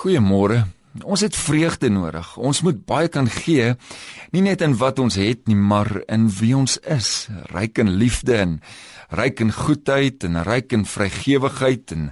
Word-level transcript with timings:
Goeiemôre. 0.00 0.62
Ons 1.04 1.20
het 1.20 1.36
vreugde 1.36 1.90
nodig. 1.92 2.28
Ons 2.40 2.62
moet 2.64 2.78
baie 2.88 3.10
kan 3.12 3.26
gee, 3.28 3.74
nie 4.32 4.40
net 4.40 4.62
in 4.64 4.72
wat 4.80 4.98
ons 5.02 5.18
het 5.20 5.42
nie, 5.44 5.58
maar 5.58 5.90
in 6.08 6.24
wie 6.38 6.54
ons 6.56 6.78
is. 6.88 7.28
Ryk 7.52 7.82
in 7.82 7.92
liefde 8.00 8.38
en 8.40 8.54
ryk 9.12 9.42
in 9.44 9.52
goedheid 9.52 10.24
en 10.24 10.40
ryk 10.46 10.72
in 10.72 10.86
vrygewigheid 10.88 11.92
en 11.92 12.08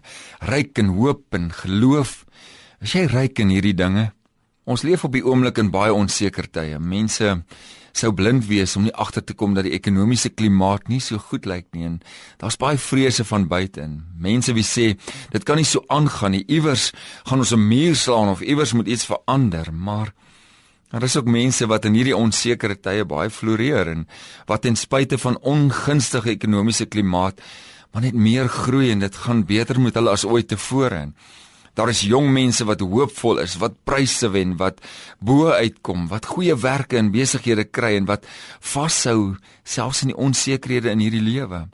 ryk 0.52 0.82
in 0.84 0.92
hoop 0.98 1.32
en 1.38 1.48
geloof. 1.62 2.26
Is 2.84 2.92
jy 2.92 3.06
ryk 3.08 3.40
in 3.40 3.56
hierdie 3.56 3.72
dinge? 3.78 4.10
Ons 4.68 4.84
leef 4.84 5.08
op 5.08 5.16
die 5.16 5.24
oomblik 5.24 5.56
in 5.64 5.72
baie 5.72 5.94
onseker 5.96 6.50
tye. 6.52 6.76
Mense 6.76 7.38
sou 7.98 8.12
blind 8.14 8.46
wees 8.48 8.76
om 8.78 8.86
nie 8.86 8.94
agter 8.94 9.24
te 9.24 9.34
kom 9.34 9.56
dat 9.56 9.66
die 9.66 9.74
ekonomiese 9.76 10.30
klimaat 10.30 10.88
nie 10.88 11.00
so 11.02 11.18
goed 11.18 11.48
lyk 11.50 11.66
nie 11.74 11.86
en 11.88 11.98
daar's 12.40 12.58
baie 12.60 12.78
vrese 12.78 13.26
van 13.28 13.48
buite 13.50 13.82
in. 13.82 13.98
Mense 14.18 14.54
wie 14.56 14.66
sê 14.66 14.86
dit 15.32 15.44
kan 15.44 15.58
nie 15.58 15.66
so 15.66 15.84
aangaan 15.88 16.36
nie. 16.36 16.44
Iewers 16.46 16.92
gaan 17.26 17.44
ons 17.44 17.52
'n 17.52 17.68
muur 17.68 17.96
slaan 17.96 18.28
of 18.28 18.40
iewers 18.40 18.72
moet 18.72 18.88
iets 18.88 19.06
verander, 19.06 19.72
maar 19.72 20.14
daar 20.90 21.02
is 21.02 21.16
ook 21.16 21.26
mense 21.26 21.66
wat 21.66 21.84
in 21.84 21.94
hierdie 21.94 22.16
onsekere 22.16 22.80
tye 22.80 23.04
baie 23.04 23.30
floreer 23.30 23.88
en 23.88 24.06
wat 24.46 24.62
ten 24.62 24.76
spyte 24.76 25.18
van 25.18 25.38
ongunstige 25.42 26.30
ekonomiese 26.30 26.86
klimaat 26.86 27.40
maar 27.92 28.02
net 28.02 28.14
meer 28.14 28.48
groei 28.48 28.90
en 28.90 28.98
dit 28.98 29.16
gaan 29.24 29.44
beter 29.44 29.80
met 29.80 29.96
hulle 29.96 30.12
as 30.12 30.26
ooit 30.28 30.48
tevore. 30.48 31.08
Daar 31.78 31.92
is 31.92 32.02
jong 32.02 32.32
mense 32.34 32.64
wat 32.66 32.80
hoopvol 32.82 33.38
is, 33.44 33.54
wat 33.62 33.76
pryse 33.86 34.26
wen, 34.34 34.56
wat 34.58 34.80
bo 35.22 35.52
uitkom, 35.54 36.08
wat 36.10 36.26
goeie 36.26 36.56
werke 36.58 36.98
en 36.98 37.12
besighede 37.14 37.68
kry 37.70 37.92
en 38.00 38.08
wat 38.10 38.26
vashou 38.58 39.36
selfs 39.62 40.02
in 40.02 40.10
die 40.10 40.18
onsekerhede 40.18 40.90
in 40.90 41.04
hierdie 41.04 41.22
lewe. 41.22 41.68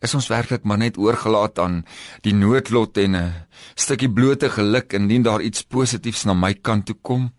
Is 0.00 0.14
ons 0.16 0.30
werklik 0.32 0.64
maar 0.64 0.80
net 0.80 0.96
oorgelaat 0.96 1.60
aan 1.60 1.82
die 2.24 2.32
noodlot 2.32 2.96
en 2.96 3.16
'n 3.16 3.34
stukkie 3.76 4.08
blote 4.08 4.48
geluk 4.48 4.92
indien 4.92 5.22
daar 5.22 5.42
iets 5.42 5.62
positiefs 5.62 6.24
na 6.24 6.32
my 6.32 6.54
kant 6.54 6.86
toe 6.86 6.96
kom? 7.02 7.32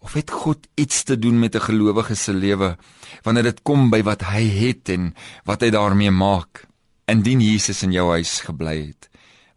Of 0.00 0.12
het 0.12 0.30
God 0.30 0.66
iets 0.74 1.04
te 1.04 1.18
doen 1.18 1.38
met 1.38 1.54
'n 1.54 1.66
gelowige 1.70 2.14
se 2.14 2.32
lewe 2.32 2.76
wanneer 3.22 3.42
dit 3.42 3.62
kom 3.62 3.90
by 3.90 4.02
wat 4.02 4.22
hy 4.22 4.42
het 4.42 4.88
en 4.88 5.14
wat 5.44 5.60
hy 5.60 5.70
daarmee 5.70 6.10
maak? 6.10 6.66
Indien 7.06 7.40
Jesus 7.40 7.82
in 7.82 7.92
jou 7.92 8.10
huis 8.10 8.40
gebly 8.40 8.86
het, 8.86 9.11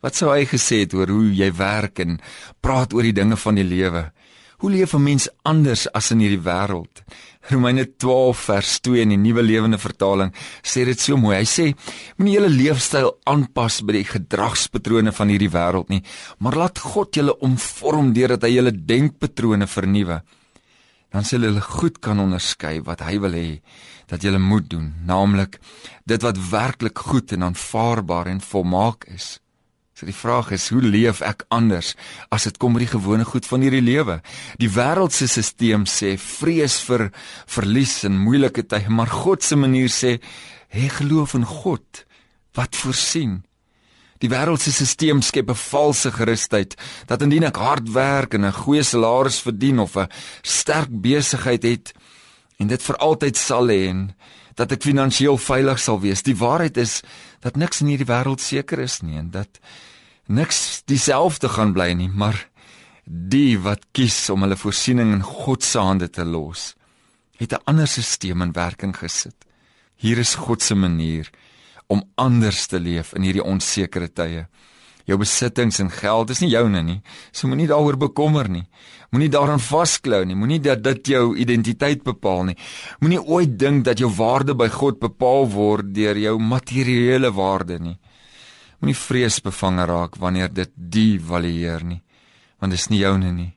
Wat 0.05 0.13
sou 0.13 0.27
hy 0.29 0.43
gesê 0.45 0.83
het 0.83 0.91
oor 0.93 1.09
hoe 1.09 1.31
jy 1.33 1.47
werk 1.57 1.97
en 2.03 2.19
praat 2.61 2.91
oor 2.93 3.07
die 3.07 3.15
dinge 3.17 3.39
van 3.41 3.57
die 3.57 3.65
lewe? 3.65 4.03
Hoe 4.61 4.69
leef 4.69 4.93
'n 4.93 5.01
mens 5.03 5.27
anders 5.43 5.87
as 5.97 6.11
in 6.11 6.19
hierdie 6.19 6.45
wêreld? 6.45 7.01
Romeine 7.49 7.85
12 7.97 8.37
vers 8.37 8.79
2 8.81 9.01
in 9.01 9.09
die 9.09 9.17
Nuwe 9.17 9.41
Lewende 9.41 9.77
Vertaling 9.77 10.31
sê 10.61 10.85
dit 10.85 10.99
so 10.99 11.17
mooi. 11.17 11.37
Hy 11.37 11.45
sê: 11.45 11.73
"Moenie 12.17 12.35
julle 12.35 12.49
leefstyl 12.49 13.17
aanpas 13.25 13.81
by 13.81 13.93
die 13.93 14.03
gedragspatrone 14.03 15.11
van 15.11 15.27
hierdie 15.27 15.49
wêreld 15.49 15.89
nie, 15.89 16.03
maar 16.37 16.55
laat 16.55 16.79
God 16.79 17.15
julle 17.15 17.39
omvorm 17.39 18.13
deurdat 18.13 18.43
hy 18.43 18.49
julle 18.55 18.85
denkpatrone 18.85 19.67
vernuwe. 19.67 20.21
Dan 21.11 21.23
sal 21.23 21.41
julle 21.41 21.61
goed 21.61 21.99
kan 21.99 22.19
onderskei 22.19 22.79
wat 22.83 23.01
hy 23.01 23.19
wil 23.19 23.31
hê 23.31 23.61
dat 24.07 24.21
julle 24.21 24.39
moet 24.39 24.69
doen, 24.69 24.93
naamlik 25.05 25.59
dit 26.05 26.21
wat 26.21 26.37
werklik 26.51 26.97
goed 26.97 27.31
en 27.31 27.43
aanvaarbaar 27.43 28.27
en 28.27 28.41
volmaak 28.41 29.05
is." 29.07 29.39
So 29.95 30.03
die 30.03 30.15
vraag 30.15 30.49
is, 30.51 30.67
hoe 30.75 30.81
leef 30.83 31.21
ek 31.23 31.45
anders 31.55 31.93
as 32.35 32.43
dit 32.43 32.57
kom 32.59 32.73
by 32.75 32.81
die 32.83 32.91
gewone 32.91 33.23
goed 33.23 33.45
van 33.47 33.61
hierdie 33.63 33.83
lewe? 33.83 34.17
Die 34.59 34.67
wêreldse 34.67 35.29
stelsel 35.31 35.85
sê 35.88 36.09
vrees 36.19 36.81
vir 36.83 37.05
verlies 37.47 38.01
en 38.03 38.17
moeilike 38.19 38.66
tye, 38.67 38.91
maar 38.91 39.07
God 39.07 39.45
se 39.47 39.55
manier 39.55 39.88
sê, 39.88 40.17
hê 40.67 40.89
geloof 40.97 41.38
in 41.39 41.47
God 41.47 42.03
wat 42.59 42.75
voorsien. 42.75 43.38
Die 44.19 44.27
wêreldse 44.27 44.75
stelsel 44.75 45.23
skep 45.23 45.49
'n 45.49 45.55
valse 45.55 46.11
gerusheid 46.11 46.75
dat 47.07 47.21
indien 47.23 47.47
ek 47.47 47.55
hard 47.55 47.88
werk 47.95 48.33
en 48.35 48.43
'n 48.43 48.51
goeie 48.51 48.83
salaris 48.83 49.39
verdien 49.47 49.79
of 49.79 49.95
'n 49.95 50.11
sterk 50.43 50.91
besigheid 50.91 51.63
het 51.63 51.93
en 52.59 52.67
dit 52.67 52.81
vir 52.81 52.97
altyd 52.97 53.38
sal 53.38 53.71
hê 53.71 53.88
en 53.88 54.11
dat 54.55 54.71
ek 54.71 54.85
finansiëel 54.87 55.37
veilig 55.37 55.79
sal 55.79 55.99
wees. 56.03 56.23
Die 56.23 56.38
waarheid 56.38 56.77
is 56.77 57.01
dat 57.43 57.59
niks 57.59 57.81
in 57.83 57.91
hierdie 57.91 58.09
wêreld 58.09 58.41
seker 58.41 58.79
is 58.79 59.01
nie 59.03 59.19
en 59.19 59.31
dat 59.31 59.59
niks 60.25 60.81
dieselfde 60.89 61.49
gaan 61.49 61.73
bly 61.75 61.91
nie, 61.93 62.09
maar 62.09 62.47
die 63.05 63.59
wat 63.61 63.85
kies 63.94 64.17
om 64.33 64.41
hulle 64.41 64.57
voorsiening 64.57 65.11
in 65.13 65.25
God 65.25 65.63
se 65.63 65.79
hande 65.79 66.09
te 66.09 66.25
los, 66.25 66.73
het 67.38 67.53
'n 67.53 67.61
ander 67.65 67.88
stelsel 67.88 68.41
in 68.41 68.53
werking 68.53 68.95
gesit. 68.97 69.35
Hier 69.95 70.17
is 70.17 70.35
God 70.35 70.61
se 70.61 70.75
manier 70.75 71.29
om 71.88 72.03
anders 72.15 72.65
te 72.65 72.79
leef 72.79 73.13
in 73.13 73.21
hierdie 73.21 73.44
onsekere 73.44 74.07
tye. 74.07 74.47
Jou 75.05 75.17
besittings 75.21 75.79
en 75.79 75.91
geld 75.93 76.31
is 76.33 76.41
nie 76.41 76.49
joune 76.49 76.81
nie. 76.83 76.99
So 77.31 77.47
moenie 77.47 77.67
daaroor 77.69 77.97
bekommer 78.01 78.49
nie. 78.49 78.66
Moenie 79.13 79.29
daaraan 79.29 79.61
vasklou 79.61 80.23
nie. 80.25 80.35
Moenie 80.35 80.59
dat 80.59 80.81
dit 80.83 81.13
jou 81.13 81.35
identiteit 81.38 82.01
bepaal 82.03 82.49
nie. 82.49 82.57
Moenie 82.99 83.21
ooit 83.21 83.53
dink 83.59 83.85
dat 83.85 84.01
jou 84.01 84.09
waarde 84.17 84.55
by 84.57 84.67
God 84.73 84.99
bepaal 84.99 85.45
word 85.53 85.94
deur 85.94 86.17
jou 86.17 86.39
materiële 86.41 87.31
waarde 87.38 87.79
nie. 87.79 87.99
Moenie 88.81 88.97
vreesbevange 88.97 89.85
raak 89.85 90.17
wanneer 90.19 90.49
dit 90.53 90.73
die 90.75 91.19
valieer 91.21 91.85
nie, 91.85 92.01
want 92.59 92.73
dit 92.73 92.81
is 92.81 92.89
nie 92.91 92.99
joune 93.05 93.31
nie. 93.31 93.51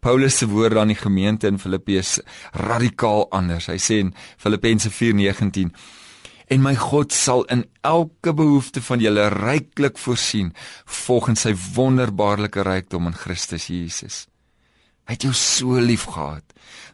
Paulus 0.00 0.38
se 0.40 0.46
woorde 0.48 0.80
aan 0.80 0.92
die 0.92 0.96
gemeente 0.96 1.48
in 1.48 1.58
Filippi 1.60 1.98
is 2.00 2.18
radikaal 2.56 3.26
anders. 3.36 3.68
Hy 3.68 3.76
sê 3.76 4.00
in 4.00 4.14
Filippense 4.40 4.90
4:19 4.90 5.72
en 6.50 6.62
my 6.64 6.74
God 6.74 7.14
sal 7.14 7.44
in 7.52 7.62
elke 7.86 8.34
behoefte 8.34 8.82
van 8.82 9.02
julle 9.02 9.28
ryklik 9.30 9.98
voorsien 10.02 10.50
volgens 11.06 11.46
sy 11.46 11.54
wonderbaarlike 11.76 12.64
rykdom 12.66 13.06
in 13.10 13.16
Christus 13.16 13.68
Jesus. 13.70 14.24
Hy 15.06 15.16
het 15.16 15.26
jou 15.26 15.34
so 15.34 15.78
lief 15.82 16.08
gehad 16.10 16.44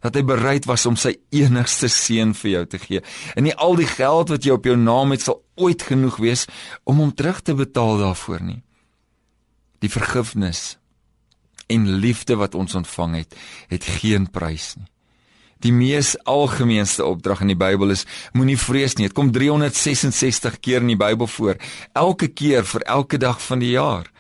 dat 0.04 0.14
hy 0.16 0.22
bereid 0.28 0.68
was 0.68 0.86
om 0.88 0.96
sy 0.96 1.14
enigste 1.34 1.88
seun 1.92 2.34
vir 2.36 2.50
jou 2.50 2.64
te 2.72 2.80
gee. 2.80 3.02
En 3.36 3.44
nie 3.44 3.54
al 3.56 3.76
die 3.80 3.88
geld 3.88 4.32
wat 4.32 4.44
jy 4.44 4.54
op 4.54 4.68
jou 4.68 4.76
naam 4.78 5.12
het 5.16 5.24
sal 5.24 5.40
ooit 5.56 5.82
genoeg 5.88 6.20
wees 6.22 6.46
om 6.84 7.00
hom 7.02 7.12
terug 7.16 7.40
te 7.44 7.56
betaal 7.56 8.00
daarvoor 8.04 8.44
nie. 8.44 8.60
Die 9.84 9.92
vergifnis 9.92 10.76
en 11.72 11.88
liefde 12.00 12.36
wat 12.38 12.54
ons 12.54 12.76
ontvang 12.78 13.16
het, 13.24 13.34
het 13.72 13.88
geen 13.98 14.28
prys 14.30 14.74
nie. 14.78 14.88
Die 15.64 15.72
mees 15.72 16.14
algemeenste 16.28 17.04
opdrag 17.06 17.40
in 17.44 17.54
die 17.54 17.58
Bybel 17.58 17.94
is 17.94 18.04
moenie 18.36 18.58
vrees 18.60 18.96
nie. 18.96 19.08
Dit 19.08 19.16
kom 19.16 19.32
366 19.32 20.60
keer 20.60 20.84
in 20.84 20.92
die 20.92 21.00
Bybel 21.00 21.30
voor, 21.30 21.56
elke 21.96 22.28
keer 22.28 22.66
vir 22.68 22.84
elke 22.98 23.20
dag 23.22 23.40
van 23.42 23.64
die 23.64 23.72
jaar. 23.76 24.10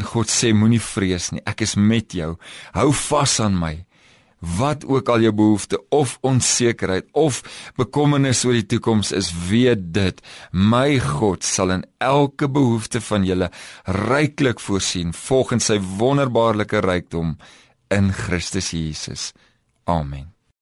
En 0.00 0.08
God 0.08 0.32
sê 0.32 0.54
moenie 0.56 0.80
vrees 0.82 1.30
nie. 1.34 1.44
Ek 1.46 1.62
is 1.66 1.76
met 1.76 2.16
jou. 2.16 2.34
Hou 2.74 2.90
vas 3.06 3.36
aan 3.44 3.58
my. 3.60 3.74
Wat 4.40 4.86
ook 4.88 5.10
al 5.12 5.26
jou 5.26 5.32
behoefte 5.36 5.76
of 5.92 6.16
onsekerheid 6.24 7.04
of 7.12 7.42
bekommernis 7.76 8.40
oor 8.48 8.56
die 8.56 8.64
toekoms 8.72 9.12
is, 9.12 9.28
weet 9.50 9.90
dit, 9.92 10.22
my 10.50 10.96
God 10.96 11.44
sal 11.44 11.76
in 11.76 11.84
elke 12.00 12.48
behoefte 12.48 13.04
van 13.04 13.28
julle 13.28 13.50
ryklik 13.84 14.64
voorsien 14.64 15.12
volgens 15.26 15.68
sy 15.68 15.76
wonderbaarlike 16.00 16.80
rykdom 16.88 17.36
in 17.92 18.12
Christus 18.16 18.72
Jesus. 18.72 19.32
Amen. 19.84 20.39